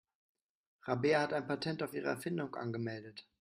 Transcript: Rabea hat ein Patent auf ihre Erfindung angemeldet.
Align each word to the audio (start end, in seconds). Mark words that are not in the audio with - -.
Rabea 0.83 1.21
hat 1.21 1.31
ein 1.31 1.45
Patent 1.45 1.83
auf 1.83 1.93
ihre 1.93 2.07
Erfindung 2.07 2.55
angemeldet. 2.55 3.23